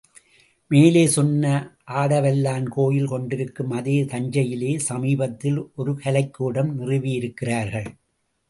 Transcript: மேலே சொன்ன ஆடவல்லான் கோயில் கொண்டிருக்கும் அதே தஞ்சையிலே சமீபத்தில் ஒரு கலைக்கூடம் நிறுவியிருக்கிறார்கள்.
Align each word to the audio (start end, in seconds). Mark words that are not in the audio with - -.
மேலே 0.71 1.07
சொன்ன 1.07 1.51
ஆடவல்லான் 1.93 2.65
கோயில் 2.69 3.07
கொண்டிருக்கும் 3.07 3.71
அதே 3.71 3.97
தஞ்சையிலே 4.05 4.73
சமீபத்தில் 4.79 5.59
ஒரு 5.75 5.93
கலைக்கூடம் 6.03 6.71
நிறுவியிருக்கிறார்கள். 6.79 7.89